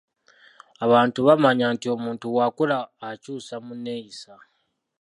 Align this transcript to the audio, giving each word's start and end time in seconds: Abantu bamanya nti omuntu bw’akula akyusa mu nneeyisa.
Abantu 0.85 1.19
bamanya 1.27 1.65
nti 1.75 1.87
omuntu 1.95 2.25
bw’akula 2.33 2.77
akyusa 3.09 3.55
mu 3.65 3.73
nneeyisa. 3.77 4.33